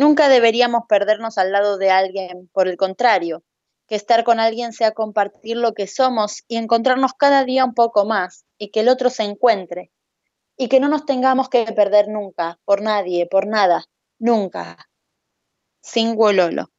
[0.00, 3.42] Nunca deberíamos perdernos al lado de alguien, por el contrario,
[3.86, 8.06] que estar con alguien sea compartir lo que somos y encontrarnos cada día un poco
[8.06, 9.92] más y que el otro se encuentre.
[10.56, 13.84] Y que no nos tengamos que perder nunca, por nadie, por nada,
[14.18, 14.88] nunca.
[15.82, 16.70] Sin Lolo.